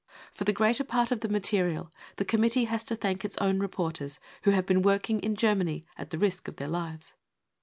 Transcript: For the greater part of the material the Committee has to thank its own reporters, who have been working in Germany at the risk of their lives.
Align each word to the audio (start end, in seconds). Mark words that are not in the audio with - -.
For 0.33 0.45
the 0.45 0.51
greater 0.51 0.83
part 0.83 1.11
of 1.11 1.19
the 1.19 1.29
material 1.29 1.91
the 2.15 2.25
Committee 2.25 2.63
has 2.63 2.83
to 2.85 2.95
thank 2.95 3.23
its 3.23 3.37
own 3.37 3.59
reporters, 3.59 4.19
who 4.45 4.49
have 4.49 4.65
been 4.65 4.81
working 4.81 5.19
in 5.19 5.35
Germany 5.35 5.85
at 5.95 6.09
the 6.09 6.17
risk 6.17 6.47
of 6.47 6.55
their 6.55 6.67
lives. 6.67 7.13